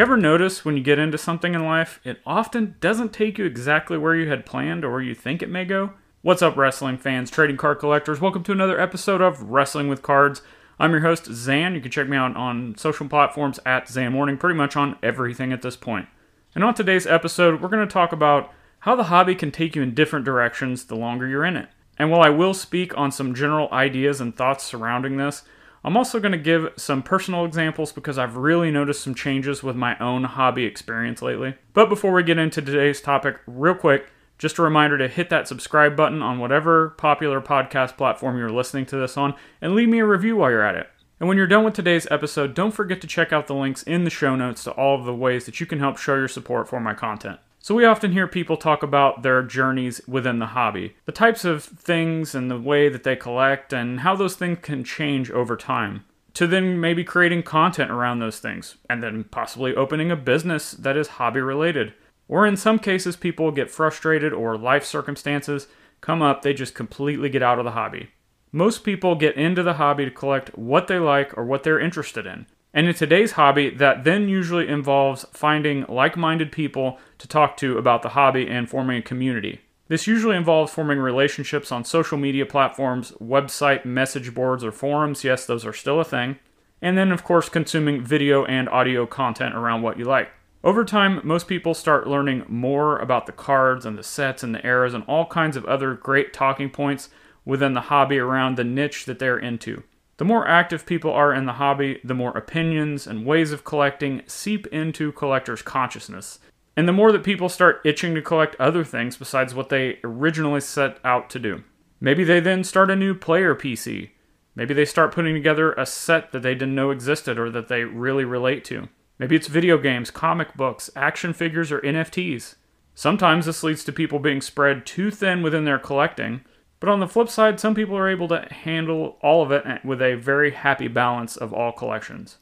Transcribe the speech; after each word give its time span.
You 0.00 0.04
ever 0.04 0.16
notice 0.16 0.64
when 0.64 0.78
you 0.78 0.82
get 0.82 0.98
into 0.98 1.18
something 1.18 1.54
in 1.54 1.66
life, 1.66 2.00
it 2.04 2.22
often 2.24 2.76
doesn't 2.80 3.12
take 3.12 3.36
you 3.36 3.44
exactly 3.44 3.98
where 3.98 4.14
you 4.14 4.30
had 4.30 4.46
planned 4.46 4.82
or 4.82 4.90
where 4.90 5.02
you 5.02 5.14
think 5.14 5.42
it 5.42 5.50
may 5.50 5.66
go? 5.66 5.92
What's 6.22 6.40
up, 6.40 6.56
wrestling 6.56 6.96
fans, 6.96 7.30
trading 7.30 7.58
card 7.58 7.80
collectors? 7.80 8.18
Welcome 8.18 8.42
to 8.44 8.52
another 8.52 8.80
episode 8.80 9.20
of 9.20 9.42
Wrestling 9.42 9.88
with 9.88 10.00
Cards. 10.00 10.40
I'm 10.78 10.92
your 10.92 11.02
host, 11.02 11.26
Zhan. 11.26 11.74
You 11.74 11.82
can 11.82 11.90
check 11.90 12.08
me 12.08 12.16
out 12.16 12.34
on 12.34 12.78
social 12.78 13.08
platforms 13.08 13.60
at 13.66 13.88
Zhan 13.88 14.12
Morning, 14.12 14.38
pretty 14.38 14.56
much 14.56 14.74
on 14.74 14.96
everything 15.02 15.52
at 15.52 15.60
this 15.60 15.76
point. 15.76 16.08
And 16.54 16.64
on 16.64 16.72
today's 16.72 17.06
episode, 17.06 17.60
we're 17.60 17.68
going 17.68 17.86
to 17.86 17.92
talk 17.92 18.10
about 18.10 18.54
how 18.78 18.96
the 18.96 19.04
hobby 19.04 19.34
can 19.34 19.50
take 19.50 19.76
you 19.76 19.82
in 19.82 19.92
different 19.92 20.24
directions 20.24 20.84
the 20.84 20.96
longer 20.96 21.28
you're 21.28 21.44
in 21.44 21.58
it. 21.58 21.68
And 21.98 22.10
while 22.10 22.22
I 22.22 22.30
will 22.30 22.54
speak 22.54 22.96
on 22.96 23.12
some 23.12 23.34
general 23.34 23.68
ideas 23.70 24.18
and 24.18 24.34
thoughts 24.34 24.64
surrounding 24.64 25.18
this, 25.18 25.42
I'm 25.82 25.96
also 25.96 26.20
going 26.20 26.32
to 26.32 26.38
give 26.38 26.72
some 26.76 27.02
personal 27.02 27.44
examples 27.46 27.90
because 27.90 28.18
I've 28.18 28.36
really 28.36 28.70
noticed 28.70 29.02
some 29.02 29.14
changes 29.14 29.62
with 29.62 29.76
my 29.76 29.98
own 29.98 30.24
hobby 30.24 30.64
experience 30.64 31.22
lately. 31.22 31.54
But 31.72 31.88
before 31.88 32.12
we 32.12 32.22
get 32.22 32.38
into 32.38 32.60
today's 32.60 33.00
topic, 33.00 33.38
real 33.46 33.74
quick, 33.74 34.06
just 34.36 34.58
a 34.58 34.62
reminder 34.62 34.98
to 34.98 35.08
hit 35.08 35.30
that 35.30 35.48
subscribe 35.48 35.96
button 35.96 36.22
on 36.22 36.38
whatever 36.38 36.90
popular 36.90 37.40
podcast 37.40 37.96
platform 37.96 38.36
you're 38.36 38.50
listening 38.50 38.86
to 38.86 38.96
this 38.96 39.16
on 39.16 39.34
and 39.60 39.74
leave 39.74 39.88
me 39.88 40.00
a 40.00 40.06
review 40.06 40.36
while 40.36 40.50
you're 40.50 40.66
at 40.66 40.76
it. 40.76 40.88
And 41.18 41.28
when 41.28 41.36
you're 41.36 41.46
done 41.46 41.64
with 41.64 41.74
today's 41.74 42.06
episode, 42.10 42.54
don't 42.54 42.72
forget 42.72 43.00
to 43.02 43.06
check 43.06 43.32
out 43.32 43.46
the 43.46 43.54
links 43.54 43.82
in 43.82 44.04
the 44.04 44.10
show 44.10 44.36
notes 44.36 44.64
to 44.64 44.70
all 44.72 44.98
of 44.98 45.04
the 45.04 45.14
ways 45.14 45.44
that 45.44 45.60
you 45.60 45.66
can 45.66 45.78
help 45.78 45.98
show 45.98 46.14
your 46.14 46.28
support 46.28 46.68
for 46.68 46.80
my 46.80 46.94
content. 46.94 47.38
So, 47.62 47.74
we 47.74 47.84
often 47.84 48.12
hear 48.12 48.26
people 48.26 48.56
talk 48.56 48.82
about 48.82 49.22
their 49.22 49.42
journeys 49.42 50.00
within 50.08 50.38
the 50.38 50.46
hobby, 50.46 50.96
the 51.04 51.12
types 51.12 51.44
of 51.44 51.62
things 51.62 52.34
and 52.34 52.50
the 52.50 52.58
way 52.58 52.88
that 52.88 53.04
they 53.04 53.16
collect, 53.16 53.74
and 53.74 54.00
how 54.00 54.16
those 54.16 54.34
things 54.34 54.58
can 54.62 54.82
change 54.82 55.30
over 55.30 55.58
time. 55.58 56.06
To 56.34 56.46
then 56.46 56.80
maybe 56.80 57.04
creating 57.04 57.42
content 57.42 57.90
around 57.90 58.18
those 58.18 58.38
things, 58.38 58.76
and 58.88 59.02
then 59.02 59.24
possibly 59.24 59.74
opening 59.74 60.10
a 60.10 60.16
business 60.16 60.70
that 60.72 60.96
is 60.96 61.08
hobby 61.08 61.40
related. 61.40 61.92
Or 62.28 62.46
in 62.46 62.56
some 62.56 62.78
cases, 62.78 63.14
people 63.14 63.50
get 63.50 63.70
frustrated 63.70 64.32
or 64.32 64.56
life 64.56 64.84
circumstances 64.86 65.66
come 66.00 66.22
up, 66.22 66.40
they 66.40 66.54
just 66.54 66.74
completely 66.74 67.28
get 67.28 67.42
out 67.42 67.58
of 67.58 67.66
the 67.66 67.72
hobby. 67.72 68.08
Most 68.52 68.84
people 68.84 69.16
get 69.16 69.36
into 69.36 69.62
the 69.62 69.74
hobby 69.74 70.06
to 70.06 70.10
collect 70.10 70.56
what 70.56 70.86
they 70.86 70.98
like 70.98 71.36
or 71.36 71.44
what 71.44 71.62
they're 71.62 71.78
interested 71.78 72.26
in. 72.26 72.46
And 72.72 72.86
in 72.86 72.94
today's 72.94 73.32
hobby, 73.32 73.70
that 73.70 74.04
then 74.04 74.28
usually 74.28 74.68
involves 74.68 75.26
finding 75.32 75.84
like 75.88 76.16
minded 76.16 76.52
people 76.52 76.98
to 77.18 77.26
talk 77.26 77.56
to 77.58 77.78
about 77.78 78.02
the 78.02 78.10
hobby 78.10 78.48
and 78.48 78.70
forming 78.70 78.98
a 78.98 79.02
community. 79.02 79.60
This 79.88 80.06
usually 80.06 80.36
involves 80.36 80.72
forming 80.72 80.98
relationships 80.98 81.72
on 81.72 81.84
social 81.84 82.16
media 82.16 82.46
platforms, 82.46 83.10
website 83.20 83.84
message 83.84 84.32
boards, 84.32 84.62
or 84.62 84.70
forums. 84.70 85.24
Yes, 85.24 85.46
those 85.46 85.66
are 85.66 85.72
still 85.72 85.98
a 85.98 86.04
thing. 86.04 86.38
And 86.80 86.96
then, 86.96 87.10
of 87.10 87.24
course, 87.24 87.48
consuming 87.48 88.04
video 88.04 88.44
and 88.44 88.68
audio 88.68 89.04
content 89.04 89.56
around 89.56 89.82
what 89.82 89.98
you 89.98 90.04
like. 90.04 90.30
Over 90.62 90.84
time, 90.84 91.20
most 91.24 91.48
people 91.48 91.74
start 91.74 92.06
learning 92.06 92.44
more 92.46 92.98
about 92.98 93.26
the 93.26 93.32
cards 93.32 93.84
and 93.84 93.98
the 93.98 94.04
sets 94.04 94.44
and 94.44 94.54
the 94.54 94.64
eras 94.64 94.94
and 94.94 95.02
all 95.08 95.26
kinds 95.26 95.56
of 95.56 95.64
other 95.64 95.94
great 95.94 96.32
talking 96.32 96.70
points 96.70 97.08
within 97.44 97.72
the 97.72 97.80
hobby 97.80 98.18
around 98.18 98.56
the 98.56 98.64
niche 98.64 99.06
that 99.06 99.18
they're 99.18 99.38
into. 99.38 99.82
The 100.20 100.26
more 100.26 100.46
active 100.46 100.84
people 100.84 101.10
are 101.14 101.32
in 101.32 101.46
the 101.46 101.54
hobby, 101.54 101.98
the 102.04 102.12
more 102.12 102.36
opinions 102.36 103.06
and 103.06 103.24
ways 103.24 103.52
of 103.52 103.64
collecting 103.64 104.20
seep 104.26 104.66
into 104.66 105.12
collectors' 105.12 105.62
consciousness. 105.62 106.40
And 106.76 106.86
the 106.86 106.92
more 106.92 107.10
that 107.10 107.24
people 107.24 107.48
start 107.48 107.80
itching 107.86 108.14
to 108.14 108.20
collect 108.20 108.54
other 108.60 108.84
things 108.84 109.16
besides 109.16 109.54
what 109.54 109.70
they 109.70 109.96
originally 110.04 110.60
set 110.60 110.98
out 111.04 111.30
to 111.30 111.38
do. 111.38 111.64
Maybe 112.02 112.22
they 112.22 112.38
then 112.38 112.64
start 112.64 112.90
a 112.90 112.96
new 112.96 113.14
player 113.14 113.54
PC. 113.54 114.10
Maybe 114.54 114.74
they 114.74 114.84
start 114.84 115.14
putting 115.14 115.32
together 115.32 115.72
a 115.72 115.86
set 115.86 116.32
that 116.32 116.42
they 116.42 116.52
didn't 116.52 116.74
know 116.74 116.90
existed 116.90 117.38
or 117.38 117.48
that 117.52 117.68
they 117.68 117.84
really 117.84 118.26
relate 118.26 118.62
to. 118.66 118.90
Maybe 119.18 119.36
it's 119.36 119.46
video 119.48 119.78
games, 119.78 120.10
comic 120.10 120.54
books, 120.54 120.90
action 120.94 121.32
figures, 121.32 121.72
or 121.72 121.80
NFTs. 121.80 122.56
Sometimes 122.94 123.46
this 123.46 123.62
leads 123.62 123.84
to 123.84 123.92
people 123.92 124.18
being 124.18 124.42
spread 124.42 124.84
too 124.84 125.10
thin 125.10 125.42
within 125.42 125.64
their 125.64 125.78
collecting, 125.78 126.42
but 126.80 126.88
on 126.88 127.00
the 127.00 127.06
flip 127.06 127.28
side, 127.28 127.60
some 127.60 127.74
people 127.74 127.96
are 127.96 128.08
able 128.08 128.26
to 128.28 128.48
handle 128.50 129.18
all 129.22 129.42
of 129.42 129.52
it 129.52 129.84
with 129.84 130.00
a 130.00 130.14
very 130.16 130.50
happy 130.50 130.88
balance 130.88 131.36
of 131.36 131.52
all 131.52 131.72
collections. 131.72 132.38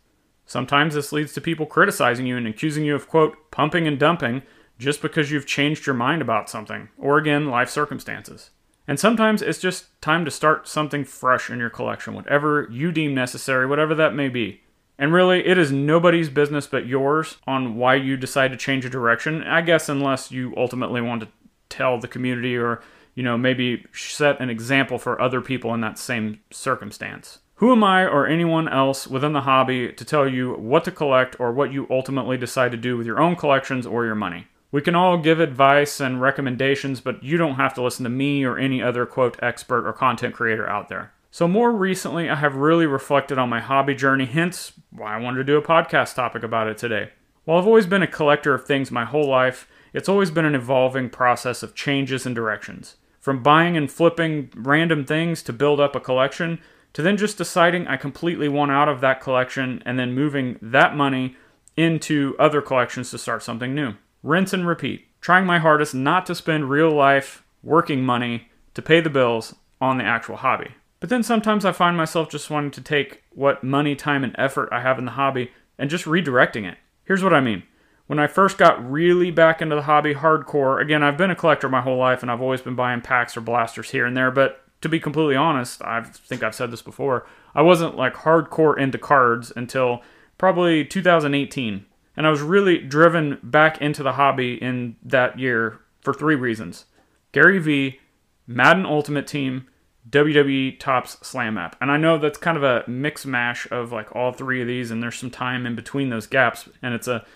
Sometimes 0.47 0.95
this 0.95 1.13
leads 1.13 1.35
to 1.35 1.41
people 1.41 1.67
criticizing 1.67 2.27
you 2.27 2.37
and 2.37 2.47
accusing 2.47 2.85
you 2.85 2.95
of, 2.95 3.09
quote, 3.09 3.51
pumping 3.51 3.87
and 3.87 3.99
dumping 3.99 4.43
just 4.79 5.03
because 5.03 5.31
you've 5.31 5.45
changed 5.45 5.87
your 5.87 5.95
mind 5.95 6.23
about 6.23 6.49
something, 6.49 6.89
or 6.97 7.19
again, 7.19 7.51
life 7.51 7.69
circumstances. 7.69 8.51
And 8.87 8.99
sometimes 8.99 9.43
it's 9.43 9.59
just 9.59 10.01
time 10.01 10.25
to 10.25 10.31
start 10.31 10.67
something 10.67 11.05
fresh 11.05 11.51
in 11.51 11.59
your 11.59 11.69
collection, 11.69 12.15
whatever 12.15 12.67
you 12.71 12.93
deem 12.93 13.15
necessary, 13.15 13.67
whatever 13.67 13.95
that 13.97 14.15
may 14.15 14.31
be. 14.31 14.63
And 14.99 15.13
really, 15.13 15.47
it 15.47 15.59
is 15.59 15.71
nobody's 15.71 16.31
business 16.31 16.67
but 16.67 16.87
yours 16.87 17.37
on 17.47 17.77
why 17.77 17.97
you 17.97 18.17
decide 18.17 18.51
to 18.53 18.57
change 18.57 18.85
a 18.85 18.91
direction, 18.91 19.43
I 19.43 19.61
guess, 19.61 19.89
unless 19.89 20.33
you 20.33 20.55
ultimately 20.57 21.01
want 21.01 21.21
to 21.23 21.29
tell 21.69 22.01
the 22.01 22.09
community 22.09 22.57
or 22.57 22.81
you 23.19 23.25
know, 23.25 23.37
maybe 23.37 23.85
set 23.93 24.41
an 24.41 24.49
example 24.49 24.97
for 24.97 25.21
other 25.21 25.41
people 25.41 25.75
in 25.75 25.81
that 25.81 25.99
same 25.99 26.39
circumstance. 26.53 27.41
Who 27.57 27.73
am 27.73 27.83
I 27.83 28.05
or 28.05 28.29
anyone 28.29 28.69
else 28.69 29.09
within 29.09 29.33
the 29.33 29.41
hobby 29.41 29.93
to 29.93 30.05
tell 30.05 30.29
you 30.29 30.53
what 30.53 30.85
to 30.85 30.93
collect 30.93 31.35
or 31.41 31.51
what 31.51 31.73
you 31.73 31.89
ultimately 31.91 32.37
decide 32.37 32.71
to 32.71 32.77
do 32.77 32.97
with 32.97 33.09
your 33.09 33.19
own 33.19 33.35
collections 33.35 33.89
or 33.89 34.05
your 34.05 34.15
money? 34.15 34.47
We 34.71 34.83
can 34.83 34.95
all 34.95 35.19
give 35.19 35.41
advice 35.41 35.99
and 35.99 36.23
recommendations, 36.23 37.01
but 37.01 37.25
you 37.25 37.37
don't 37.37 37.57
have 37.57 37.75
to 37.75 37.83
listen 37.83 38.05
to 38.05 38.09
me 38.09 38.45
or 38.45 38.57
any 38.57 38.81
other 38.81 39.05
quote 39.05 39.37
expert 39.43 39.85
or 39.85 39.93
content 39.93 40.37
creator 40.37 40.71
out 40.71 40.89
there. 40.89 41.13
So, 41.33 41.49
more 41.49 41.73
recently, 41.73 42.31
I 42.31 42.37
have 42.37 42.55
really 42.55 42.87
reflected 42.87 43.37
on 43.37 43.49
my 43.49 43.59
hobby 43.59 43.97
journey, 43.97 44.27
hence 44.27 44.75
why 44.93 45.17
I 45.17 45.21
wanted 45.21 45.39
to 45.39 45.45
do 45.45 45.57
a 45.57 45.63
podcast 45.63 46.15
topic 46.15 46.45
about 46.45 46.69
it 46.69 46.79
today. 46.79 47.11
While 47.47 47.59
I've 47.59 47.67
always 47.67 47.87
been 47.87 48.03
a 48.03 48.07
collector 48.07 48.55
of 48.55 48.65
things 48.65 48.93
my 48.93 49.05
whole 49.05 49.29
life, 49.29 49.69
it's 49.93 50.09
always 50.09 50.31
been 50.31 50.45
an 50.45 50.55
evolving 50.55 51.11
process 51.11 51.65
of 51.65 51.75
changes 51.75 52.25
and 52.25 52.33
directions. 52.37 52.95
From 53.21 53.43
buying 53.43 53.77
and 53.77 53.91
flipping 53.91 54.51
random 54.55 55.05
things 55.05 55.43
to 55.43 55.53
build 55.53 55.81
up 55.81 55.97
a 55.97 56.01
collection, 56.01 56.61
to 56.93 57.03
then 57.03 57.17
just 57.17 57.39
deciding 57.39 57.87
I 57.87 57.97
completely 57.97 58.49
want 58.49 58.71
out 58.71 58.89
of 58.89 59.01
that 59.01 59.21
collection 59.21 59.83
and 59.85 59.99
then 59.99 60.15
moving 60.15 60.59
that 60.63 60.97
money 60.97 61.37
into 61.77 62.35
other 62.39 62.61
collections 62.61 63.11
to 63.11 63.19
start 63.19 63.43
something 63.43 63.75
new. 63.75 63.95
Rinse 64.23 64.53
and 64.53 64.67
repeat. 64.67 65.07
Trying 65.21 65.47
my 65.47 65.59
hardest 65.59 65.95
not 65.95 66.27
to 66.27 66.35
spend 66.35 66.71
real 66.71 66.91
life 66.91 67.45
working 67.63 68.05
money 68.05 68.49
to 68.75 68.83
pay 68.83 69.01
the 69.01 69.11
bills 69.11 69.55
on 69.81 69.99
the 69.99 70.05
actual 70.05 70.37
hobby. 70.37 70.71
But 71.01 71.11
then 71.11 71.23
sometimes 71.23 71.65
I 71.65 71.73
find 71.73 71.97
myself 71.97 72.29
just 72.29 72.51
wanting 72.51 72.73
to 72.73 72.81
take 72.81 73.23
what 73.31 73.63
money, 73.63 73.95
time, 73.95 74.25
and 74.25 74.35
effort 74.39 74.69
I 74.73 74.81
have 74.81 74.99
in 74.99 75.05
the 75.05 75.13
hobby 75.13 75.53
and 75.79 75.91
just 75.91 76.05
redirecting 76.05 76.69
it. 76.71 76.79
Here's 77.05 77.23
what 77.23 77.35
I 77.35 77.41
mean 77.41 77.63
when 78.09 78.19
I 78.19 78.27
first 78.27 78.57
got 78.57 78.91
really 78.91 79.31
back 79.31 79.63
into 79.63 79.77
the 79.77 79.83
hobby 79.83 80.15
hardcore, 80.15 80.81
again, 80.81 81.03
I've 81.03 81.19
been 81.19 81.31
a 81.31 81.37
collector 81.37 81.69
my 81.69 81.83
whole 81.83 81.99
life 81.99 82.23
and 82.23 82.31
I've 82.31 82.41
always 82.41 82.63
been 82.63 82.75
buying 82.75 83.03
packs 83.03 83.37
or 83.37 83.43
blasters 83.43 83.91
here 83.91 84.07
and 84.07 84.17
there, 84.17 84.31
but 84.31 84.65
to 84.81 84.89
be 84.89 84.99
completely 84.99 85.37
honest, 85.37 85.83
I 85.83 86.03
think 86.03 86.43
I've 86.43 86.55
said 86.55 86.71
this 86.71 86.81
before, 86.81 87.27
I 87.55 87.61
wasn't 87.61 87.97
like 87.97 88.15
hardcore 88.15 88.79
into 88.79 88.97
cards 88.97 89.53
until 89.55 90.03
probably 90.39 90.87
2018. 90.87 91.85
And 92.17 92.27
I 92.27 92.31
was 92.31 92.41
really 92.41 92.79
driven 92.79 93.39
back 93.43 93.81
into 93.83 94.03
the 94.03 94.13
hobby 94.13 94.55
in 94.55 94.97
that 95.03 95.39
year 95.39 95.79
for 96.01 96.15
three 96.15 96.35
reasons 96.35 96.87
Gary 97.33 97.59
Vee, 97.59 98.01
Madden 98.47 98.87
Ultimate 98.87 99.27
Team, 99.27 99.67
WWE 100.09 100.81
Topps 100.81 101.19
Slam 101.21 101.59
app. 101.59 101.77
And 101.79 101.91
I 101.91 101.99
know 101.99 102.17
that's 102.17 102.39
kind 102.39 102.57
of 102.57 102.63
a 102.63 102.85
mix 102.89 103.27
mash 103.27 103.71
of 103.71 103.93
like 103.93 104.17
all 104.17 104.33
three 104.33 104.63
of 104.63 104.67
these, 104.67 104.91
and 104.91 105.03
there's 105.03 105.17
some 105.17 105.31
time 105.31 105.67
in 105.67 105.75
between 105.75 106.09
those 106.09 106.27
gaps, 106.27 106.71
and 106.81 106.95
it's 106.95 107.07
a 107.07 107.27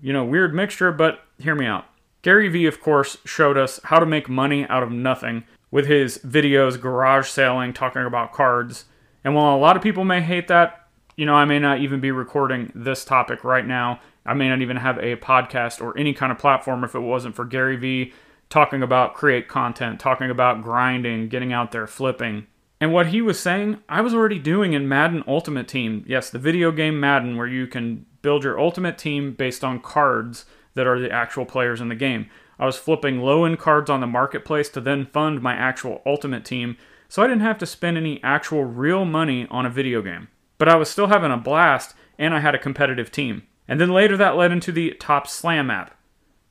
you 0.00 0.12
know, 0.12 0.24
weird 0.24 0.54
mixture, 0.54 0.92
but 0.92 1.20
hear 1.38 1.54
me 1.54 1.66
out. 1.66 1.86
Gary 2.22 2.48
Vee, 2.48 2.66
of 2.66 2.80
course, 2.80 3.16
showed 3.24 3.56
us 3.56 3.80
how 3.84 3.98
to 3.98 4.06
make 4.06 4.28
money 4.28 4.66
out 4.68 4.82
of 4.82 4.90
nothing 4.90 5.44
with 5.70 5.86
his 5.86 6.18
videos, 6.18 6.80
garage 6.80 7.28
selling, 7.28 7.72
talking 7.72 8.04
about 8.04 8.32
cards. 8.32 8.84
And 9.24 9.34
while 9.34 9.54
a 9.54 9.58
lot 9.58 9.76
of 9.76 9.82
people 9.82 10.04
may 10.04 10.20
hate 10.20 10.48
that, 10.48 10.86
you 11.16 11.26
know, 11.26 11.34
I 11.34 11.44
may 11.44 11.58
not 11.58 11.80
even 11.80 12.00
be 12.00 12.10
recording 12.10 12.72
this 12.74 13.04
topic 13.04 13.44
right 13.44 13.66
now. 13.66 14.00
I 14.24 14.34
may 14.34 14.48
not 14.48 14.62
even 14.62 14.76
have 14.76 14.98
a 14.98 15.16
podcast 15.16 15.80
or 15.80 15.96
any 15.96 16.12
kind 16.12 16.32
of 16.32 16.38
platform 16.38 16.84
if 16.84 16.94
it 16.94 17.00
wasn't 17.00 17.36
for 17.36 17.44
Gary 17.44 17.76
Vee 17.76 18.12
talking 18.48 18.82
about 18.82 19.14
create 19.14 19.48
content, 19.48 20.00
talking 20.00 20.30
about 20.30 20.62
grinding, 20.62 21.28
getting 21.28 21.52
out 21.52 21.72
there, 21.72 21.86
flipping. 21.86 22.46
And 22.80 22.92
what 22.92 23.08
he 23.08 23.22
was 23.22 23.38
saying, 23.38 23.78
I 23.88 24.00
was 24.00 24.14
already 24.14 24.38
doing 24.38 24.72
in 24.72 24.88
Madden 24.88 25.22
Ultimate 25.26 25.68
Team. 25.68 26.04
Yes, 26.06 26.30
the 26.30 26.38
video 26.38 26.72
game 26.72 26.98
Madden, 26.98 27.36
where 27.36 27.46
you 27.46 27.66
can 27.66 28.06
build 28.22 28.44
your 28.44 28.58
ultimate 28.58 28.98
team 28.98 29.32
based 29.32 29.64
on 29.64 29.80
cards 29.80 30.44
that 30.74 30.86
are 30.86 30.98
the 30.98 31.10
actual 31.10 31.44
players 31.44 31.80
in 31.80 31.88
the 31.88 31.94
game. 31.94 32.28
I 32.58 32.66
was 32.66 32.76
flipping 32.76 33.20
low 33.20 33.44
end 33.44 33.58
cards 33.58 33.88
on 33.88 34.00
the 34.00 34.06
marketplace 34.06 34.68
to 34.70 34.80
then 34.80 35.06
fund 35.06 35.40
my 35.42 35.54
actual 35.54 36.02
ultimate 36.04 36.44
team, 36.44 36.76
so 37.08 37.22
I 37.22 37.26
didn't 37.26 37.42
have 37.42 37.58
to 37.58 37.66
spend 37.66 37.96
any 37.96 38.22
actual 38.22 38.64
real 38.64 39.04
money 39.04 39.46
on 39.50 39.66
a 39.66 39.70
video 39.70 40.02
game. 40.02 40.28
But 40.58 40.68
I 40.68 40.76
was 40.76 40.90
still 40.90 41.06
having 41.06 41.32
a 41.32 41.36
blast, 41.38 41.94
and 42.18 42.34
I 42.34 42.40
had 42.40 42.54
a 42.54 42.58
competitive 42.58 43.10
team. 43.10 43.44
And 43.66 43.80
then 43.80 43.90
later 43.90 44.16
that 44.16 44.36
led 44.36 44.52
into 44.52 44.72
the 44.72 44.92
Topps 45.00 45.32
Slam 45.32 45.70
app. 45.70 45.96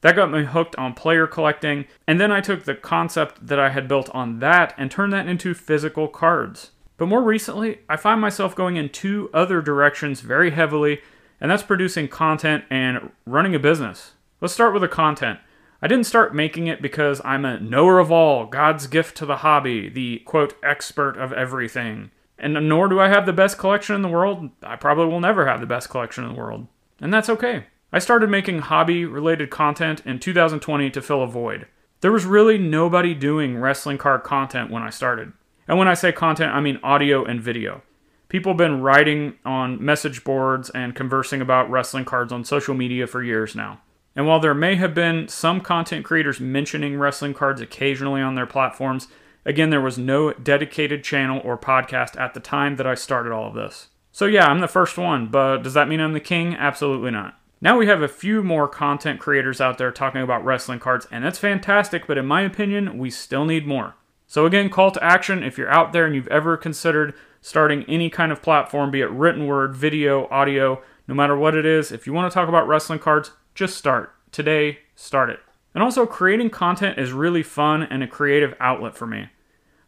That 0.01 0.16
got 0.16 0.31
me 0.31 0.45
hooked 0.45 0.75
on 0.77 0.94
player 0.94 1.27
collecting, 1.27 1.86
and 2.07 2.19
then 2.19 2.31
I 2.31 2.42
took 2.42 2.63
the 2.63 2.75
concept 2.75 3.45
that 3.45 3.60
I 3.60 3.69
had 3.69 3.88
built 3.88 4.10
on 4.12 4.39
that 4.39 4.74
and 4.77 4.89
turned 4.89 5.13
that 5.13 5.27
into 5.27 5.54
physical 5.54 6.07
cards. 6.07 6.71
But 6.98 7.07
more 7.07 7.21
recently, 7.21 7.80
I 7.88 7.98
find 7.98 8.19
myself 8.19 8.56
going 8.56 8.77
in 8.77 8.89
two 8.89 9.30
other 9.33 9.62
directions 9.62 10.21
very 10.21 10.51
heavily 10.51 11.01
and 11.41 11.50
that's 11.50 11.63
producing 11.63 12.07
content 12.07 12.63
and 12.69 13.12
running 13.25 13.56
a 13.56 13.59
business. 13.59 14.13
Let's 14.41 14.53
start 14.53 14.74
with 14.74 14.81
the 14.81 14.88
content. 14.88 15.39
I 15.81 15.88
didn't 15.88 16.06
start 16.06 16.36
making 16.36 16.68
it 16.68 16.81
because 16.81 17.21
I'm 17.24 17.45
a 17.45 17.59
knower 17.59 18.00
of 18.00 18.12
all, 18.12 18.45
God's 18.45 18.88
gift 18.88 19.15
to 19.18 19.25
the 19.25 19.38
hobby, 19.38 19.88
the 19.88 20.19
quote, 20.19 20.53
expert 20.62 21.18
of 21.18 21.31
everything. 21.31 22.12
And 22.38 22.53
nor 22.68 22.88
do 22.88 23.00
I 23.00 23.09
have 23.09 23.25
the 23.25 23.33
best 23.33 23.57
collection 23.57 23.95
in 23.95 24.01
the 24.01 24.09
world. 24.09 24.50
I 24.63 24.75
probably 24.75 25.06
will 25.06 25.19
never 25.19 25.45
have 25.47 25.59
the 25.59 25.65
best 25.65 25.89
collection 25.89 26.24
in 26.24 26.33
the 26.33 26.39
world. 26.39 26.68
And 27.00 27.13
that's 27.13 27.30
okay. 27.30 27.65
I 27.92 28.00
started 28.00 28.30
making 28.30 28.59
hobby 28.59 29.06
related 29.06 29.50
content 29.50 30.01
in 30.06 30.19
2020 30.19 30.89
to 30.92 31.01
fill 31.01 31.24
a 31.24 31.27
void. 31.27 31.68
There 32.01 32.12
was 32.12 32.25
really 32.25 32.57
nobody 32.57 33.13
doing 33.13 33.57
wrestling 33.57 33.97
card 33.97 34.24
content 34.24 34.71
when 34.71 34.83
I 34.83 34.89
started. 34.89 35.33
And 35.68 35.77
when 35.77 35.88
I 35.88 35.94
say 35.94 36.12
content, 36.12 36.53
I 36.53 36.62
mean 36.62 36.80
audio 36.81 37.25
and 37.25 37.42
video. 37.42 37.81
People 38.29 38.51
have 38.51 38.57
been 38.57 38.81
writing 38.81 39.33
on 39.43 39.83
message 39.83 40.23
boards 40.23 40.69
and 40.69 40.95
conversing 40.95 41.41
about 41.41 41.69
wrestling 41.69 42.05
cards 42.05 42.31
on 42.31 42.45
social 42.45 42.75
media 42.75 43.07
for 43.07 43.23
years 43.23 43.55
now. 43.55 43.81
And 44.15 44.27
while 44.27 44.39
there 44.39 44.53
may 44.53 44.75
have 44.75 44.93
been 44.93 45.27
some 45.27 45.61
content 45.61 46.05
creators 46.05 46.39
mentioning 46.39 46.99
wrestling 46.99 47.33
cards 47.33 47.59
occasionally 47.59 48.21
on 48.21 48.35
their 48.35 48.45
platforms, 48.45 49.07
again, 49.45 49.71
there 49.71 49.81
was 49.81 49.97
no 49.97 50.31
dedicated 50.33 51.03
channel 51.03 51.41
or 51.43 51.57
podcast 51.57 52.19
at 52.19 52.35
the 52.35 52.39
time 52.39 52.75
that 52.75 52.85
I 52.85 52.93
started 52.93 53.31
all 53.31 53.47
of 53.47 53.55
this. 53.55 53.87
So, 54.11 54.25
yeah, 54.25 54.45
I'm 54.45 54.59
the 54.59 54.67
first 54.67 54.95
one, 54.95 55.27
but 55.27 55.63
does 55.63 55.73
that 55.73 55.87
mean 55.87 55.99
I'm 55.99 56.13
the 56.13 56.19
king? 56.19 56.53
Absolutely 56.55 57.09
not. 57.09 57.39
Now 57.61 57.79
we 57.79 57.87
have 57.87 58.03
a 58.03 58.07
few 58.07 58.43
more 58.43 58.67
content 58.67 59.19
creators 59.19 59.59
out 59.59 59.79
there 59.79 59.91
talking 59.91 60.21
about 60.21 60.45
wrestling 60.45 60.79
cards, 60.79 61.07
and 61.11 61.25
that's 61.25 61.39
fantastic, 61.39 62.05
but 62.05 62.17
in 62.17 62.27
my 62.27 62.41
opinion, 62.41 62.99
we 62.99 63.09
still 63.09 63.45
need 63.45 63.65
more. 63.65 63.95
So, 64.27 64.45
again, 64.45 64.69
call 64.69 64.91
to 64.91 65.03
action 65.03 65.41
if 65.41 65.57
you're 65.57 65.71
out 65.71 65.93
there 65.93 66.05
and 66.05 66.13
you've 66.13 66.27
ever 66.27 66.55
considered 66.57 67.15
starting 67.41 67.83
any 67.88 68.09
kind 68.09 68.31
of 68.31 68.41
platform, 68.41 68.91
be 68.91 69.01
it 69.01 69.09
written 69.09 69.47
word, 69.47 69.75
video, 69.75 70.27
audio, 70.30 70.81
no 71.07 71.15
matter 71.15 71.36
what 71.36 71.56
it 71.56 71.65
is, 71.65 71.91
if 71.91 72.06
you 72.06 72.13
want 72.13 72.31
to 72.31 72.33
talk 72.33 72.50
about 72.50 72.68
wrestling 72.68 73.00
cards, 73.00 73.31
just 73.56 73.77
start. 73.77 74.13
Today, 74.31 74.80
start 74.95 75.30
it. 75.30 75.39
And 75.74 75.83
also, 75.83 76.06
creating 76.06 76.50
content 76.50 76.97
is 76.97 77.12
really 77.12 77.44
fun 77.44 77.83
and 77.83 78.03
a 78.03 78.07
creative 78.07 78.56
outlet 78.59 78.95
for 78.95 79.07
me. 79.07 79.30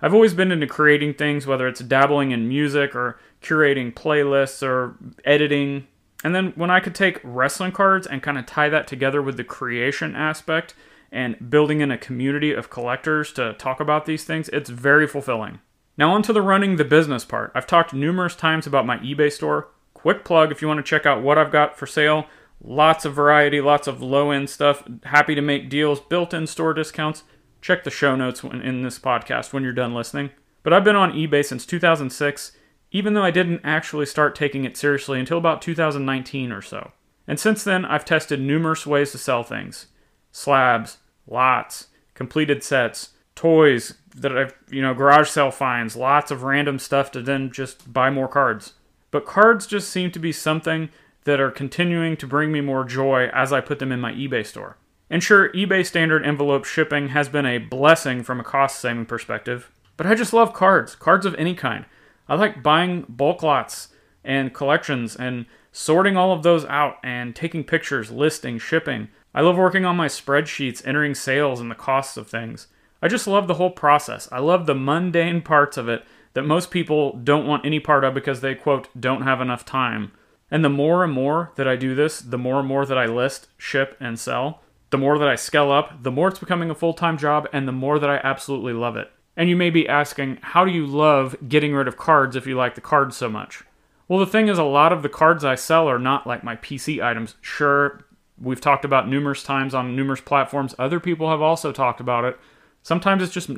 I've 0.02 0.14
always 0.14 0.34
been 0.34 0.52
into 0.52 0.68
creating 0.68 1.14
things, 1.14 1.46
whether 1.46 1.68
it's 1.68 1.82
dabbling 1.82 2.32
in 2.32 2.48
music 2.48 2.96
or 2.96 3.20
curating 3.42 3.94
playlists 3.94 4.66
or 4.66 4.96
editing. 5.26 5.88
And 6.24 6.34
then 6.34 6.54
when 6.56 6.72
I 6.72 6.80
could 6.80 6.96
take 6.96 7.20
wrestling 7.24 7.72
cards 7.72 8.08
and 8.08 8.24
kind 8.24 8.38
of 8.38 8.46
tie 8.46 8.70
that 8.70 8.88
together 8.88 9.22
with 9.22 9.38
the 9.38 9.44
creation 9.44 10.16
aspect 10.16 10.74
and 11.12 11.52
building 11.52 11.82
in 11.82 11.92
a 11.92 11.98
community 11.98 12.52
of 12.52 12.70
collectors 12.70 13.32
to 13.34 13.54
talk 13.54 13.80
about 13.80 14.06
these 14.06 14.24
things, 14.24 14.50
it's 14.50 14.70
very 14.70 15.08
fulfilling. 15.08 15.60
Now, 15.98 16.14
on 16.14 16.24
to 16.24 16.34
the 16.34 16.42
running 16.42 16.78
the 16.78 16.86
business 16.86 17.26
part. 17.26 17.52
I've 17.54 17.68
talked 17.68 17.94
numerous 17.94 18.36
times 18.36 18.66
about 18.66 18.86
my 18.86 18.98
eBay 19.00 19.32
store. 19.32 19.70
Quick 19.94 20.24
plug 20.24 20.52
if 20.52 20.62
you 20.62 20.68
want 20.68 20.80
to 20.80 20.90
check 20.90 21.06
out 21.06 21.22
what 21.22 21.38
I've 21.38 21.52
got 21.52 21.78
for 21.78 21.86
sale. 21.86 22.26
Lots 22.64 23.06
of 23.06 23.14
variety, 23.14 23.60
lots 23.60 23.88
of 23.88 24.02
low 24.02 24.32
end 24.32 24.50
stuff. 24.50 24.84
Happy 25.04 25.36
to 25.36 25.42
make 25.42 25.70
deals, 25.70 26.00
built 26.00 26.34
in 26.34 26.48
store 26.48 26.74
discounts. 26.74 27.24
Check 27.62 27.84
the 27.84 27.92
show 27.92 28.16
notes 28.16 28.44
in 28.44 28.82
this 28.82 29.00
podcast 29.00 29.54
when 29.54 29.64
you're 29.64 29.74
done 29.74 29.94
listening. 29.94 30.32
But 30.64 30.74
I've 30.74 30.84
been 30.84 30.96
on 30.96 31.14
eBay 31.14 31.44
since 31.44 31.66
2006, 31.66 32.52
even 32.92 33.14
though 33.14 33.24
I 33.24 33.32
didn't 33.32 33.62
actually 33.64 34.06
start 34.06 34.36
taking 34.36 34.64
it 34.66 34.78
seriously 34.78 35.20
until 35.20 35.38
about 35.38 35.62
2019 35.62 36.52
or 36.52 36.62
so. 36.62 36.92
And 37.28 37.40
since 37.40 37.64
then, 37.64 37.86
I've 37.86 38.06
tested 38.06 38.40
numerous 38.40 38.86
ways 38.86 39.12
to 39.12 39.18
sell 39.18 39.44
things 39.44 39.88
slabs, 40.32 40.98
lots, 41.28 41.88
completed 42.14 42.64
sets, 42.64 43.10
toys 43.42 43.96
that 44.16 44.38
I've, 44.38 44.54
you 44.70 44.84
know, 44.84 44.94
garage 44.94 45.28
sale 45.28 45.50
finds, 45.50 45.96
lots 45.96 46.30
of 46.30 46.44
random 46.44 46.78
stuff 46.78 47.10
to 47.12 47.24
then 47.24 47.50
just 47.52 47.92
buy 47.92 48.12
more 48.12 48.28
cards. 48.28 48.74
But 49.10 49.26
cards 49.26 49.66
just 49.66 49.90
seem 49.90 50.12
to 50.12 50.20
be 50.20 50.32
something 50.32 50.90
that 51.24 51.40
are 51.40 51.50
continuing 51.50 52.18
to 52.18 52.28
bring 52.28 52.52
me 52.52 52.62
more 52.62 52.86
joy 52.86 53.32
as 53.34 53.52
I 53.52 53.60
put 53.60 53.80
them 53.80 53.92
in 53.92 54.00
my 54.00 54.12
eBay 54.12 54.46
store. 54.46 54.78
And 55.10 55.24
sure, 55.24 55.52
eBay 55.54 55.84
standard 55.84 56.24
envelope 56.24 56.66
shipping 56.66 57.10
has 57.10 57.30
been 57.30 57.48
a 57.48 57.58
blessing 57.58 58.22
from 58.22 58.40
a 58.40 58.44
cost 58.44 58.80
saving 58.80 59.08
perspective, 59.08 59.72
but 59.98 60.06
I 60.06 60.14
just 60.14 60.34
love 60.34 60.54
cards, 60.54 60.94
cards 60.94 61.26
of 61.26 61.34
any 61.36 61.56
kind. 61.56 61.86
I 62.30 62.36
like 62.36 62.62
buying 62.62 63.06
bulk 63.10 63.42
lots 63.42 63.88
and 64.24 64.54
collections 64.54 65.16
and 65.16 65.48
sorting 65.72 66.16
all 66.16 66.32
of 66.32 66.44
those 66.44 66.64
out 66.66 66.98
and 67.04 67.36
taking 67.36 67.64
pictures, 67.64 68.12
listing, 68.12 68.60
shipping. 68.60 69.10
I 69.34 69.42
love 69.42 69.58
working 69.58 69.84
on 69.84 69.98
my 69.98 70.08
spreadsheets, 70.08 70.86
entering 70.86 71.16
sales 71.16 71.60
and 71.60 71.72
the 71.72 71.76
costs 71.76 72.18
of 72.18 72.30
things. 72.30 72.68
I 73.02 73.08
just 73.08 73.28
love 73.28 73.48
the 73.48 73.56
whole 73.56 73.72
process. 73.72 74.30
I 74.32 74.40
love 74.40 74.66
the 74.66 74.76
mundane 74.76 75.42
parts 75.42 75.78
of 75.78 75.90
it 75.90 76.04
that 76.34 76.44
most 76.44 76.72
people 76.72 77.18
don't 77.18 77.48
want 77.48 77.66
any 77.66 77.80
part 77.80 78.04
of 78.04 78.14
because 78.14 78.42
they, 78.42 78.56
quote, 78.56 78.88
don't 79.00 79.24
have 79.24 79.42
enough 79.42 79.66
time. 79.66 80.12
And 80.50 80.64
the 80.64 80.70
more 80.70 81.04
and 81.04 81.14
more 81.14 81.52
that 81.56 81.68
I 81.68 81.76
do 81.76 81.96
this, 81.96 82.20
the 82.20 82.38
more 82.38 82.60
and 82.60 82.68
more 82.68 82.86
that 82.86 82.98
I 82.98 83.06
list, 83.06 83.48
ship, 83.58 83.98
and 84.00 84.20
sell, 84.20 84.62
the 84.90 84.98
more 84.98 85.18
that 85.18 85.28
I 85.28 85.36
scale 85.36 85.72
up, 85.72 86.04
the 86.04 86.12
more 86.12 86.28
it's 86.28 86.40
becoming 86.40 86.70
a 86.70 86.76
full 86.76 86.94
time 86.94 87.18
job, 87.18 87.48
and 87.54 87.68
the 87.68 87.72
more 87.72 87.98
that 88.00 88.10
I 88.10 88.18
absolutely 88.24 88.74
love 88.74 88.98
it. 88.98 89.10
And 89.38 89.50
you 89.50 89.56
may 89.56 89.70
be 89.70 89.88
asking, 89.88 90.40
how 90.42 90.66
do 90.66 90.72
you 90.72 90.86
love 90.86 91.36
getting 91.48 91.74
rid 91.74 91.88
of 91.88 91.98
cards 91.98 92.36
if 92.36 92.46
you 92.46 92.56
like 92.56 92.76
the 92.76 92.82
cards 92.82 93.16
so 93.16 93.30
much? 93.30 93.64
Well, 94.10 94.20
the 94.20 94.26
thing 94.26 94.50
is, 94.50 94.58
a 94.58 94.64
lot 94.64 94.92
of 94.92 95.04
the 95.04 95.10
cards 95.10 95.46
I 95.46 95.56
sell 95.56 95.88
are 95.88 95.98
not 95.98 96.28
like 96.28 96.44
my 96.44 96.58
PC 96.58 97.02
items. 97.02 97.36
Sure, 97.40 98.04
we've 98.38 98.60
talked 98.60 98.84
about 98.84 99.08
numerous 99.08 99.42
times 99.42 99.74
on 99.74 99.96
numerous 99.96 100.20
platforms. 100.20 100.76
Other 100.78 101.00
people 101.00 101.30
have 101.30 101.42
also 101.42 101.72
talked 101.72 102.02
about 102.02 102.26
it. 102.26 102.38
Sometimes 102.84 103.22
it's 103.22 103.34
just 103.34 103.50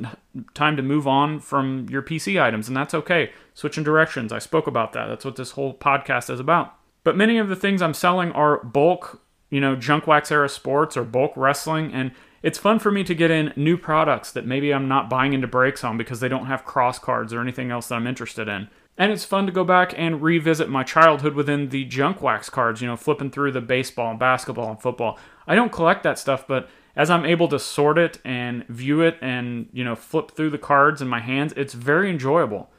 time 0.52 0.76
to 0.76 0.82
move 0.82 1.08
on 1.08 1.40
from 1.40 1.86
your 1.88 2.02
PC 2.02 2.40
items, 2.40 2.68
and 2.68 2.76
that's 2.76 2.94
okay. 2.94 3.32
Switching 3.54 3.84
directions, 3.84 4.32
I 4.32 4.38
spoke 4.38 4.66
about 4.66 4.92
that. 4.92 5.06
That's 5.06 5.24
what 5.24 5.36
this 5.36 5.52
whole 5.52 5.74
podcast 5.74 6.28
is 6.28 6.40
about. 6.40 6.74
But 7.04 7.16
many 7.16 7.38
of 7.38 7.48
the 7.48 7.56
things 7.56 7.80
I'm 7.80 7.94
selling 7.94 8.32
are 8.32 8.62
bulk, 8.62 9.22
you 9.50 9.60
know, 9.60 9.76
junk 9.76 10.06
wax 10.06 10.30
era 10.30 10.48
sports 10.48 10.96
or 10.96 11.04
bulk 11.04 11.32
wrestling, 11.36 11.92
and 11.92 12.12
it's 12.42 12.58
fun 12.58 12.78
for 12.78 12.90
me 12.90 13.02
to 13.04 13.14
get 13.14 13.30
in 13.30 13.54
new 13.56 13.78
products 13.78 14.30
that 14.32 14.46
maybe 14.46 14.72
I'm 14.72 14.88
not 14.88 15.08
buying 15.08 15.32
into 15.32 15.46
breaks 15.46 15.82
on 15.82 15.96
because 15.96 16.20
they 16.20 16.28
don't 16.28 16.46
have 16.46 16.66
cross 16.66 16.98
cards 16.98 17.32
or 17.32 17.40
anything 17.40 17.70
else 17.70 17.88
that 17.88 17.94
I'm 17.94 18.06
interested 18.06 18.48
in. 18.48 18.68
And 18.98 19.10
it's 19.10 19.24
fun 19.24 19.46
to 19.46 19.52
go 19.52 19.64
back 19.64 19.94
and 19.96 20.22
revisit 20.22 20.68
my 20.68 20.84
childhood 20.84 21.34
within 21.34 21.70
the 21.70 21.84
junk 21.84 22.20
wax 22.20 22.50
cards, 22.50 22.82
you 22.82 22.86
know, 22.86 22.96
flipping 22.96 23.30
through 23.30 23.52
the 23.52 23.62
baseball 23.62 24.10
and 24.10 24.18
basketball 24.18 24.70
and 24.70 24.80
football. 24.80 25.18
I 25.46 25.54
don't 25.54 25.72
collect 25.72 26.02
that 26.02 26.18
stuff, 26.18 26.46
but 26.46 26.68
as 26.96 27.10
I'm 27.10 27.24
able 27.24 27.48
to 27.48 27.58
sort 27.58 27.98
it 27.98 28.20
and 28.24 28.66
view 28.68 29.00
it 29.00 29.16
and, 29.20 29.68
you 29.72 29.84
know, 29.84 29.96
flip 29.96 30.30
through 30.30 30.50
the 30.50 30.58
cards 30.58 31.02
in 31.02 31.08
my 31.08 31.20
hands, 31.20 31.52
it's 31.56 31.74
very 31.74 32.10
enjoyable. 32.10 32.70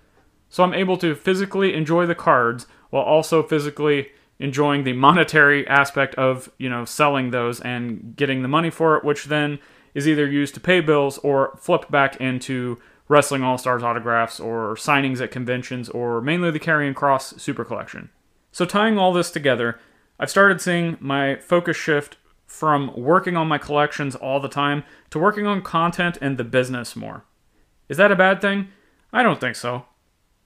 So 0.50 0.64
I'm 0.64 0.74
able 0.74 0.98
to 0.98 1.16
physically 1.16 1.74
enjoy 1.74 2.06
the 2.06 2.16
cards 2.16 2.66
while 2.90 3.04
also 3.04 3.44
physically 3.44 4.10
enjoying 4.40 4.84
the 4.84 4.94
monetary 4.94 5.68
aspect 5.68 6.16
of, 6.16 6.50
you 6.58 6.70
know, 6.70 6.86
selling 6.86 7.32
those 7.32 7.60
and 7.62 8.16
getting 8.16 8.42
the 8.42 8.48
money 8.48 8.70
for 8.70 8.96
it, 8.98 9.04
which 9.04 9.26
then 9.26 9.60
is 9.94 10.08
either 10.08 10.28
used 10.28 10.54
to 10.54 10.60
pay 10.60 10.82
bills 10.82 11.18
or 11.20 11.58
flipped 11.60 11.90
back 11.92 12.16
into 12.18 12.78
Wrestling 13.08 13.44
All 13.44 13.58
Stars 13.58 13.84
autographs 13.84 14.40
or 14.40 14.76
signings 14.76 15.22
at 15.22 15.32
conventions 15.32 15.90
or 15.90 16.22
mainly 16.22 16.52
the 16.52 16.60
Karrion 16.60 16.96
Cross 16.96 17.36
Super 17.38 17.64
Collection. 17.64 18.10
So 18.52 18.66
tying 18.66 18.98
all 18.98 19.14
this 19.14 19.32
together, 19.32 19.80
I've 20.20 20.30
started 20.30 20.62
seeing 20.62 20.98
my 21.00 21.36
focus 21.36 21.78
shift 21.78 22.18
from 22.46 22.94
working 22.96 23.36
on 23.36 23.48
my 23.48 23.58
collections 23.58 24.16
all 24.16 24.40
the 24.40 24.48
time 24.48 24.84
to 25.10 25.20
working 25.20 25.48
on 25.48 25.62
content 25.62 26.18
and 26.22 26.38
the 26.38 26.44
business 26.44 26.96
more. 26.96 27.26
Is 27.90 27.98
that 27.98 28.12
a 28.12 28.16
bad 28.16 28.42
thing? 28.42 28.70
I 29.12 29.24
don't 29.24 29.40
think 29.40 29.56
so. 29.56 29.86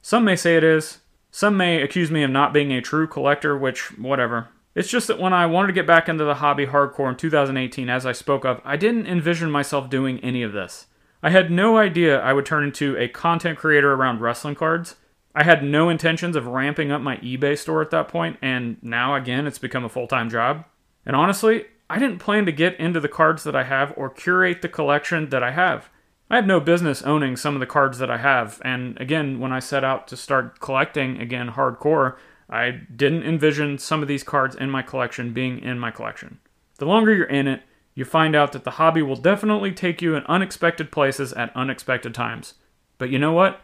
Some 0.02 0.24
may 0.24 0.36
say 0.36 0.56
it 0.58 0.64
is. 0.64 1.00
Some 1.32 1.58
may 1.58 1.82
accuse 1.82 2.10
me 2.10 2.24
of 2.24 2.32
not 2.32 2.54
being 2.54 2.72
a 2.72 2.82
true 2.82 3.08
collector, 3.08 3.58
which, 3.58 3.98
whatever. 3.98 4.50
It's 4.76 4.90
just 4.90 5.08
that 5.08 5.20
when 5.20 5.34
I 5.34 5.46
wanted 5.46 5.68
to 5.68 5.74
get 5.74 5.88
back 5.88 6.08
into 6.08 6.24
the 6.24 6.36
hobby 6.36 6.66
hardcore 6.66 7.10
in 7.10 7.18
2018, 7.18 7.90
as 7.90 8.06
I 8.06 8.12
spoke 8.12 8.46
of, 8.46 8.62
I 8.64 8.78
didn't 8.78 9.08
envision 9.08 9.52
myself 9.52 9.90
doing 9.90 10.20
any 10.20 10.42
of 10.44 10.54
this. 10.54 10.88
I 11.22 11.32
had 11.32 11.52
no 11.52 11.78
idea 11.78 12.20
I 12.20 12.34
would 12.34 12.46
turn 12.46 12.64
into 12.64 12.96
a 12.98 13.08
content 13.08 13.60
creator 13.60 13.94
around 13.94 14.22
wrestling 14.22 14.56
cards. 14.56 14.96
I 15.36 15.44
had 15.44 15.64
no 15.64 15.90
intentions 15.90 16.36
of 16.36 16.48
ramping 16.48 16.92
up 16.92 17.02
my 17.02 17.18
eBay 17.18 17.58
store 17.58 17.82
at 17.82 17.92
that 17.92 18.08
point, 18.08 18.38
and 18.42 18.78
now 18.82 19.16
again, 19.16 19.46
it's 19.46 19.60
become 19.60 19.84
a 19.84 19.90
full 19.90 20.08
time 20.08 20.30
job. 20.30 20.66
And 21.06 21.16
honestly, 21.16 21.66
I 21.90 21.98
didn't 21.98 22.20
plan 22.20 22.46
to 22.46 22.52
get 22.52 22.80
into 22.80 23.00
the 23.00 23.08
cards 23.08 23.44
that 23.44 23.56
I 23.56 23.64
have 23.64 23.94
or 23.98 24.10
curate 24.10 24.62
the 24.62 24.70
collection 24.70 25.30
that 25.30 25.44
I 25.44 25.52
have. 25.52 25.90
I 26.30 26.36
have 26.36 26.46
no 26.46 26.60
business 26.60 27.02
owning 27.02 27.36
some 27.36 27.56
of 27.56 27.60
the 27.60 27.66
cards 27.66 27.98
that 27.98 28.12
I 28.12 28.18
have, 28.18 28.62
and 28.64 29.00
again, 29.02 29.40
when 29.40 29.52
I 29.52 29.60
set 29.60 29.84
out 29.84 30.08
to 30.10 30.18
start 30.18 30.60
collecting 30.60 31.20
again 31.20 31.52
hardcore, 31.52 32.18
I 32.48 32.82
didn't 32.96 33.24
envision 33.24 33.80
some 33.80 34.04
of 34.04 34.08
these 34.08 34.24
cards 34.24 34.56
in 34.56 34.70
my 34.70 34.84
collection 34.84 35.34
being 35.34 35.60
in 35.60 35.80
my 35.80 35.90
collection. 35.90 36.40
The 36.78 36.86
longer 36.86 37.14
you're 37.14 37.26
in 37.26 37.48
it, 37.48 37.64
you 37.96 38.06
find 38.06 38.36
out 38.36 38.52
that 38.52 38.64
the 38.64 38.72
hobby 38.72 39.02
will 39.02 39.16
definitely 39.16 39.72
take 39.72 40.02
you 40.02 40.16
in 40.16 40.24
unexpected 40.26 40.92
places 40.92 41.34
at 41.34 41.56
unexpected 41.56 42.14
times. 42.14 42.54
But 43.00 43.10
you 43.10 43.18
know 43.18 43.34
what? 43.34 43.62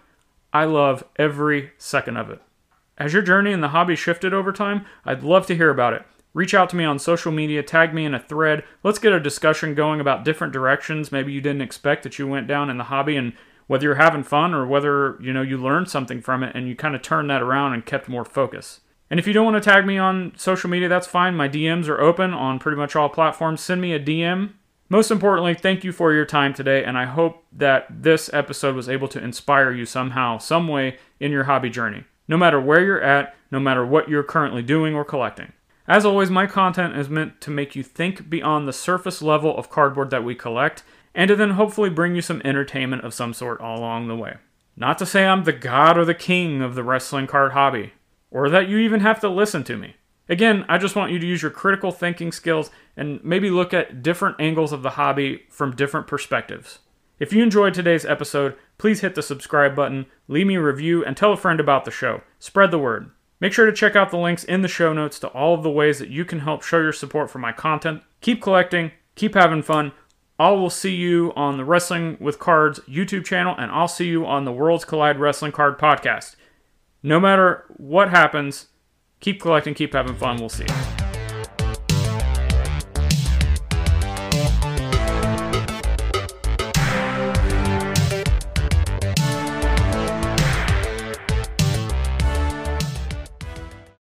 I 0.52 0.66
love 0.66 1.04
every 1.18 1.72
second 1.78 2.18
of 2.18 2.30
it. 2.32 2.42
Has 2.98 3.14
your 3.14 3.22
journey 3.22 3.52
in 3.52 3.62
the 3.62 3.70
hobby 3.70 3.96
shifted 3.96 4.34
over 4.34 4.52
time? 4.52 4.86
I'd 5.06 5.24
love 5.24 5.46
to 5.48 5.56
hear 5.56 5.70
about 5.70 5.94
it. 5.94 6.04
Reach 6.36 6.54
out 6.54 6.70
to 6.72 6.76
me 6.76 6.84
on 6.84 7.00
social 7.00 7.32
media, 7.32 7.64
tag 7.64 7.94
me 7.94 8.04
in 8.04 8.14
a 8.14 8.20
thread. 8.20 8.66
Let's 8.84 9.00
get 9.00 9.14
a 9.14 9.22
discussion 9.22 9.74
going 9.74 10.02
about 10.02 10.26
different 10.26 10.52
directions 10.52 11.10
maybe 11.10 11.32
you 11.32 11.40
didn't 11.40 11.62
expect 11.62 12.04
that 12.04 12.20
you 12.20 12.28
went 12.28 12.46
down 12.46 12.70
in 12.70 12.78
the 12.78 12.84
hobby 12.84 13.16
and 13.16 13.32
whether 13.68 13.86
you're 13.86 13.96
having 13.96 14.22
fun 14.22 14.54
or 14.54 14.68
whether, 14.68 15.18
you 15.22 15.32
know, 15.32 15.42
you 15.42 15.58
learned 15.58 15.90
something 15.90 16.22
from 16.22 16.44
it 16.44 16.54
and 16.54 16.68
you 16.68 16.76
kind 16.76 16.94
of 16.94 17.02
turned 17.02 17.30
that 17.30 17.42
around 17.42 17.74
and 17.74 17.86
kept 17.86 18.10
more 18.10 18.26
focus. 18.26 18.82
And 19.10 19.18
if 19.18 19.26
you 19.28 19.32
don't 19.32 19.46
want 19.46 19.64
to 19.64 19.70
tag 19.70 19.86
me 19.86 19.98
on 19.98 20.34
social 20.36 20.70
media, 20.70 20.90
that's 20.90 21.08
fine. 21.08 21.36
My 21.36 21.48
DMs 21.48 21.88
are 21.88 22.02
open 22.02 22.34
on 22.34 22.60
pretty 22.60 22.78
much 22.78 22.98
all 22.98 23.08
platforms. 23.08 23.62
Send 23.62 23.80
me 23.80 23.94
a 23.94 24.00
DM. 24.00 24.56
Most 24.90 25.12
importantly, 25.12 25.54
thank 25.54 25.86
you 25.86 25.94
for 25.94 26.14
your 26.14 26.26
time 26.26 26.54
today, 26.54 26.84
and 26.84 26.98
I 26.98 27.06
hope 27.06 27.46
that 27.54 27.88
this 27.90 28.30
episode 28.34 28.76
was 28.76 28.90
able 28.90 29.08
to 29.08 29.24
inspire 29.24 29.72
you 29.72 29.86
somehow, 29.86 30.38
some 30.38 30.68
way 30.68 30.98
in 31.20 31.32
your 31.32 31.46
hobby 31.46 31.70
journey, 31.70 32.04
no 32.28 32.38
matter 32.38 32.60
where 32.60 32.84
you're 32.84 33.02
at, 33.02 33.36
no 33.52 33.60
matter 33.60 33.86
what 33.86 34.10
you're 34.10 34.22
currently 34.22 34.62
doing 34.62 34.94
or 34.94 35.06
collecting. 35.06 35.54
As 35.88 36.06
always, 36.06 36.32
my 36.32 36.48
content 36.48 36.98
is 36.98 37.10
meant 37.10 37.42
to 37.42 37.52
make 37.52 37.76
you 37.76 37.84
think 37.84 38.30
beyond 38.30 38.68
the 38.68 38.74
surface 38.74 39.22
level 39.22 39.56
of 39.56 39.70
cardboard 39.70 40.10
that 40.10 40.24
we 40.24 40.34
collect, 40.34 40.84
and 41.14 41.28
to 41.30 41.36
then 41.36 41.52
hopefully 41.52 41.90
bring 41.90 42.16
you 42.16 42.22
some 42.22 42.42
entertainment 42.44 43.04
of 43.04 43.14
some 43.14 43.34
sort 43.34 43.62
along 43.62 44.08
the 44.08 44.16
way. 44.16 44.38
Not 44.76 44.98
to 44.98 45.06
say 45.06 45.26
I'm 45.26 45.44
the 45.44 45.54
god 45.54 45.98
or 45.98 46.04
the 46.04 46.14
king 46.14 46.62
of 46.62 46.76
the 46.76 46.84
wrestling 46.84 47.28
card 47.28 47.54
hobby, 47.54 47.94
or 48.32 48.50
that 48.50 48.68
you 48.68 48.78
even 48.80 49.02
have 49.02 49.20
to 49.22 49.30
listen 49.30 49.64
to 49.66 49.78
me. 49.78 49.96
Again, 50.28 50.66
I 50.68 50.80
just 50.80 50.96
want 50.96 51.12
you 51.12 51.20
to 51.20 51.26
use 51.26 51.44
your 51.44 51.52
critical 51.52 51.92
thinking 51.92 52.32
skills 52.32 52.72
and 52.98 53.24
maybe 53.24 53.52
look 53.52 53.74
at 53.74 54.02
different 54.02 54.38
angles 54.40 54.74
of 54.74 54.82
the 54.82 54.92
hobby 54.92 55.44
from 55.50 55.76
different 55.76 56.08
perspectives. 56.08 56.80
If 57.20 57.32
you 57.32 57.44
enjoyed 57.44 57.74
today's 57.74 58.06
episode, 58.06 58.56
please 58.78 59.02
hit 59.02 59.16
the 59.16 59.22
subscribe 59.22 59.76
button, 59.76 60.08
leave 60.28 60.48
me 60.48 60.56
a 60.56 60.62
review, 60.62 61.06
and 61.06 61.16
tell 61.16 61.32
a 61.32 61.38
friend 61.38 61.60
about 61.60 61.86
the 61.86 61.92
show. 61.92 62.22
Spread 62.40 62.72
the 62.72 62.80
word. 62.80 63.12
Make 63.40 63.54
sure 63.54 63.66
to 63.66 63.74
check 63.74 63.96
out 63.96 64.12
the 64.12 64.18
links 64.18 64.44
in 64.44 64.62
the 64.62 64.68
show 64.68 64.94
notes 64.94 65.20
to 65.20 65.28
all 65.28 65.54
of 65.54 65.64
the 65.64 65.70
ways 65.70 66.00
that 66.00 66.10
you 66.10 66.26
can 66.26 66.40
help 66.40 66.64
show 66.64 66.80
your 66.80 66.94
support 66.94 67.30
for 67.30 67.40
my 67.40 67.52
content. 67.52 68.02
Keep 68.22 68.42
collecting, 68.42 68.92
keep 69.16 69.34
having 69.34 69.62
fun. 69.62 69.92
I 70.40 70.50
will 70.50 70.70
see 70.70 70.94
you 70.94 71.32
on 71.36 71.58
the 71.58 71.66
Wrestling 71.66 72.18
with 72.20 72.40
Cards 72.40 72.80
YouTube 72.82 73.26
channel, 73.26 73.56
and 73.58 73.72
I'll 73.72 73.88
see 73.88 74.08
you 74.08 74.26
on 74.26 74.46
the 74.46 74.52
Worlds 74.52 74.84
Collide 74.86 75.20
Wrestling 75.20 75.52
Card 75.52 75.78
podcast. 75.78 76.36
No 77.04 77.20
matter 77.20 77.66
what 77.78 78.10
happens, 78.10 78.68
keep 79.20 79.42
collecting, 79.42 79.74
keep 79.74 79.94
having 79.94 80.16
fun. 80.16 80.38
We'll 80.38 80.50
see 80.50 80.66
you. 80.66 81.05